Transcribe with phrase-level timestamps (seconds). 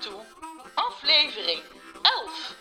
[0.00, 0.20] toe,
[0.74, 1.62] aflevering
[2.02, 2.56] 11.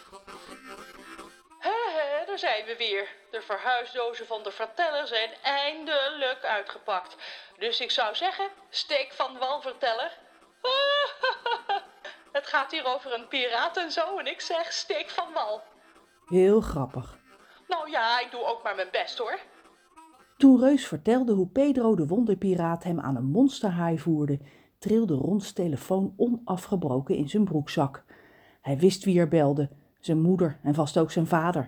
[1.60, 3.08] Hé, hé, daar zijn we weer.
[3.32, 7.16] De verhuisdozen van de verteller zijn eindelijk uitgepakt.
[7.58, 10.12] Dus ik zou zeggen, steek van wal, verteller.
[12.38, 15.62] Het gaat hier over een piraat en zo en ik zeg steek van wal.
[16.26, 17.18] Heel grappig.
[17.68, 19.40] Nou ja, ik doe ook maar mijn best hoor.
[20.38, 24.40] Toen Reus vertelde hoe Pedro de wonderpiraat hem aan een monsterhaai voerde,
[24.78, 28.06] trilde Rons telefoon onafgebroken in zijn broekzak.
[28.61, 29.69] Hij wist wie er belde,
[30.00, 31.68] zijn moeder en vast ook zijn vader.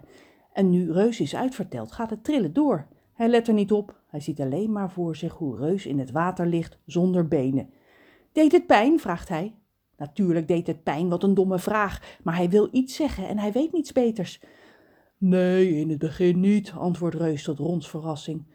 [0.54, 2.88] En nu Reus is uitverteld, gaat het trillen door.
[3.14, 6.12] Hij let er niet op, hij ziet alleen maar voor zich hoe Reus in het
[6.12, 7.70] water ligt zonder benen.
[8.32, 9.00] Deed het pijn?
[9.00, 9.54] vraagt hij.
[9.98, 13.52] Natuurlijk deed het pijn, wat een domme vraag, maar hij wil iets zeggen en hij
[13.52, 14.42] weet niets beters.
[15.18, 18.46] Nee, in het begin niet, antwoordt Reus tot Rons verrassing.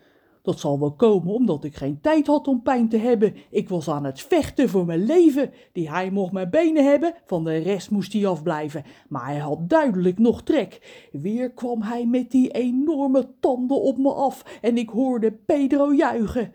[0.44, 3.34] Dat zal wel komen omdat ik geen tijd had om pijn te hebben.
[3.50, 5.52] Ik was aan het vechten voor mijn leven.
[5.72, 8.84] Die hij mocht mijn benen hebben, van de rest moest hij afblijven.
[9.08, 11.06] Maar hij had duidelijk nog trek.
[11.12, 16.52] Weer kwam hij met die enorme tanden op me af en ik hoorde Pedro juichen.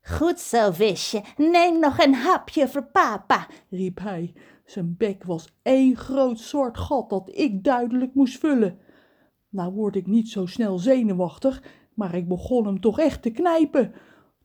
[0.00, 1.22] Goed zo, visje.
[1.36, 4.32] Neem nog een hapje voor papa, riep hij.
[4.64, 8.78] Zijn bek was één groot zwart gat dat ik duidelijk moest vullen.
[9.48, 11.62] Nou word ik niet zo snel zenuwachtig,
[11.96, 13.92] maar ik begon hem toch echt te knijpen.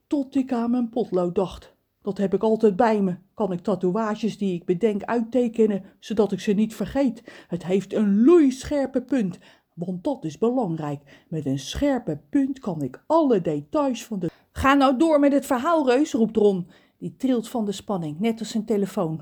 [0.08, 1.76] Tot ik aan mijn potlood dacht.
[2.02, 3.16] Dat heb ik altijd bij me.
[3.34, 7.46] Kan ik tatoeages die ik bedenk uittekenen, zodat ik ze niet vergeet.
[7.48, 9.40] Het heeft een loeischerpe punt,
[9.74, 11.26] want dat is belangrijk.
[11.30, 14.30] Met een scherpe punt kan ik alle details van de...
[14.52, 16.68] Ga nou door met het verhaal, Reus, roept Ron.
[16.98, 19.22] Die trilt van de spanning, net als zijn telefoon.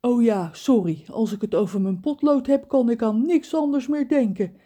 [0.00, 1.04] Oh ja, sorry.
[1.10, 4.56] Als ik het over mijn potlood heb, kan ik aan niks anders meer denken.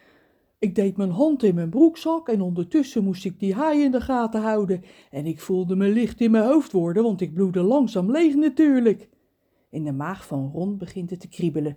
[0.63, 4.01] Ik deed mijn hand in mijn broekzak en ondertussen moest ik die haai in de
[4.01, 4.83] gaten houden.
[5.11, 9.09] En ik voelde me licht in mijn hoofd worden, want ik bloedde langzaam leeg natuurlijk.
[9.71, 11.77] In de maag van Ron begint het te kriebelen.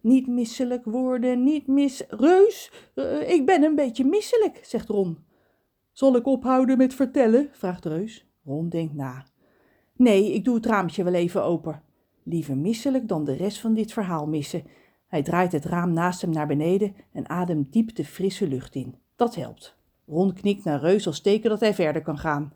[0.00, 2.04] Niet misselijk worden, niet mis...
[2.08, 5.18] Reus, uh, ik ben een beetje misselijk, zegt Ron.
[5.92, 7.48] Zal ik ophouden met vertellen?
[7.52, 8.26] vraagt Reus.
[8.44, 9.26] Ron denkt na.
[9.96, 11.82] Nee, ik doe het raampje wel even open.
[12.22, 14.62] Liever misselijk dan de rest van dit verhaal missen.
[15.16, 18.94] Hij draait het raam naast hem naar beneden en ademt diep de frisse lucht in.
[19.16, 19.76] Dat helpt.
[20.06, 22.52] Ron knikt naar Reus als teken dat hij verder kan gaan.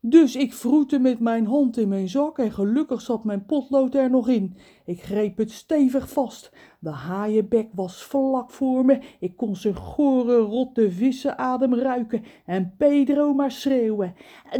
[0.00, 4.10] Dus ik vroette met mijn hand in mijn zak en gelukkig zat mijn potlood er
[4.10, 4.56] nog in.
[4.84, 6.52] Ik greep het stevig vast.
[6.78, 9.00] De haaienbek was vlak voor me.
[9.20, 14.14] Ik kon zijn gore, rotte vissenadem ruiken en Pedro maar schreeuwen.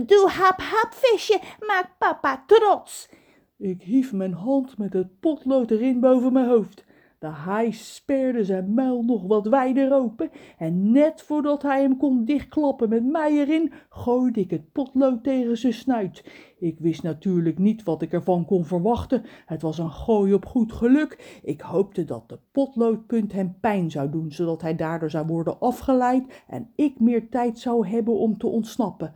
[0.06, 3.08] Doe hap hap visje, maak papa trots.
[3.58, 6.84] Ik hief mijn hand met het potlood erin boven mijn hoofd.
[7.18, 12.24] De haai sperde zijn muil nog wat wijder open en net voordat hij hem kon
[12.24, 16.24] dichtklappen met mij erin, gooide ik het potlood tegen zijn snuit.
[16.58, 19.22] Ik wist natuurlijk niet wat ik ervan kon verwachten.
[19.46, 21.40] Het was een gooi op goed geluk.
[21.42, 26.44] Ik hoopte dat de potloodpunt hem pijn zou doen, zodat hij daardoor zou worden afgeleid
[26.48, 29.14] en ik meer tijd zou hebben om te ontsnappen.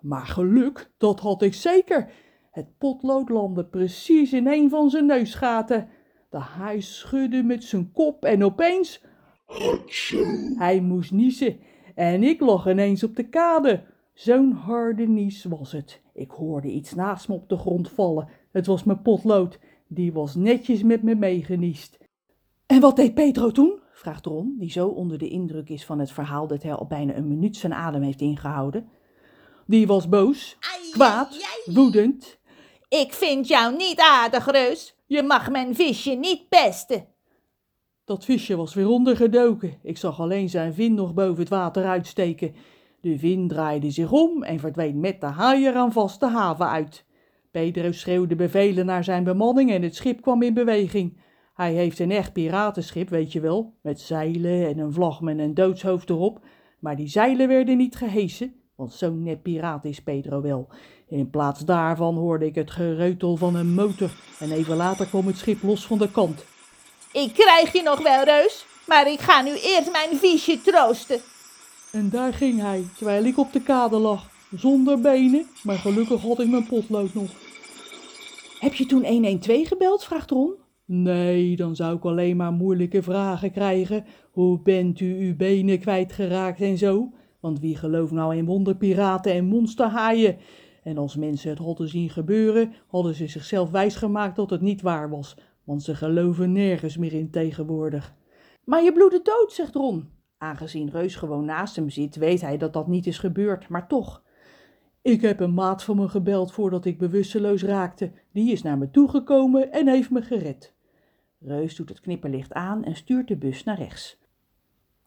[0.00, 2.10] Maar geluk, dat had ik zeker.
[2.54, 5.88] Het potlood landde precies in een van zijn neusgaten.
[6.30, 9.04] De haai schudde met zijn kop en opeens...
[10.56, 11.58] Hij moest niezen
[11.94, 13.82] en ik lag ineens op de kade.
[14.12, 16.00] Zo'n harde nies was het.
[16.12, 18.28] Ik hoorde iets naast me op de grond vallen.
[18.52, 19.58] Het was mijn potlood.
[19.88, 21.98] Die was netjes met me meegeniest.
[22.66, 23.78] En wat deed Pedro toen?
[23.92, 27.14] vraagt Ron, die zo onder de indruk is van het verhaal dat hij al bijna
[27.14, 28.88] een minuut zijn adem heeft ingehouden.
[29.66, 30.58] Die was boos,
[30.90, 32.42] kwaad, woedend.
[32.88, 34.96] Ik vind jou niet aardig, Reus.
[35.06, 37.06] Je mag mijn visje niet pesten.
[38.04, 39.78] Dat visje was weer ondergedoken.
[39.82, 42.54] Ik zag alleen zijn vin nog boven het water uitsteken.
[43.00, 47.04] De vin draaide zich om en verdween met de haaier aan vast de haven uit.
[47.50, 51.18] Pedro schreeuwde bevelen naar zijn bemanning en het schip kwam in beweging.
[51.54, 55.54] Hij heeft een echt piratenschip, weet je wel, met zeilen en een vlag met een
[55.54, 56.44] doodshoofd erop.
[56.80, 60.68] Maar die zeilen werden niet gehesen, want zo'n net piraat is Pedro wel.
[61.08, 65.36] In plaats daarvan hoorde ik het gereutel van een motor en even later kwam het
[65.36, 66.44] schip los van de kant.
[67.12, 71.20] Ik krijg je nog wel, Reus, maar ik ga nu eerst mijn visje troosten.
[71.92, 76.40] En daar ging hij, terwijl ik op de kade lag, zonder benen, maar gelukkig had
[76.40, 77.30] ik mijn potlood nog.
[78.58, 80.04] Heb je toen 112 gebeld?
[80.04, 80.54] vraagt Ron.
[80.84, 84.04] Nee, dan zou ik alleen maar moeilijke vragen krijgen.
[84.30, 87.12] Hoe bent u uw benen kwijtgeraakt en zo?
[87.44, 90.36] Want wie gelooft nou in wonderpiraten en monsterhaaien?
[90.82, 95.10] En als mensen het hadden zien gebeuren, hadden ze zichzelf wijsgemaakt dat het niet waar
[95.10, 98.14] was, want ze geloven nergens meer in tegenwoordig.
[98.64, 100.08] Maar je bloedde dood, zegt Ron.
[100.38, 104.22] Aangezien Reus gewoon naast hem zit, weet hij dat dat niet is gebeurd, maar toch.
[105.02, 108.12] Ik heb een maat van me gebeld voordat ik bewusteloos raakte.
[108.32, 110.74] Die is naar me toegekomen en heeft me gered.
[111.38, 114.22] Reus doet het knipperlicht aan en stuurt de bus naar rechts.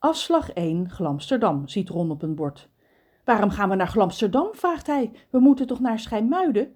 [0.07, 2.69] Afslag 1, Glamsterdam, ziet Ron op een bord.
[3.24, 4.48] Waarom gaan we naar Glamsterdam?
[4.51, 5.12] vraagt hij.
[5.30, 6.75] We moeten toch naar Schijnmuiden?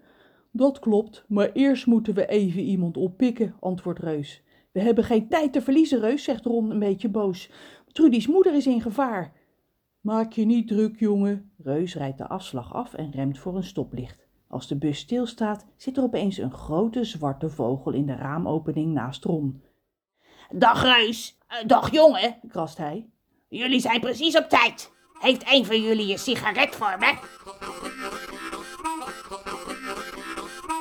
[0.51, 4.43] Dat klopt, maar eerst moeten we even iemand oppikken, antwoordt Reus.
[4.71, 7.49] We hebben geen tijd te verliezen, Reus, zegt Ron een beetje boos.
[7.87, 9.33] Trudy's moeder is in gevaar.
[10.01, 11.51] Maak je niet druk, jongen.
[11.57, 14.27] Reus rijdt de afslag af en remt voor een stoplicht.
[14.47, 19.23] Als de bus stilstaat, zit er opeens een grote zwarte vogel in de raamopening naast
[19.23, 19.63] Ron.
[20.49, 23.09] Dag Reus, Eh, dag jongen, krast hij.
[23.53, 24.91] Jullie zijn precies op tijd.
[25.19, 27.15] Heeft een van jullie een sigaret voor me?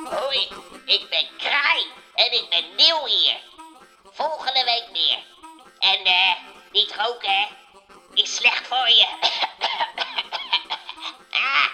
[0.03, 0.39] Hoi,
[0.85, 1.85] ik ben Kraai
[2.15, 3.39] en ik ben nieuw hier.
[4.03, 5.19] Volgende week meer.
[5.79, 6.35] En eh,
[6.71, 7.47] niet roken hè,
[8.13, 9.07] is slecht voor je.
[11.31, 11.67] ah.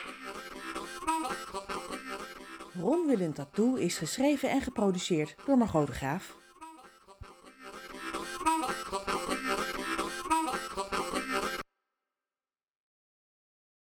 [2.81, 6.35] Ron wil een tattoo is geschreven en geproduceerd door Margot de Graaf.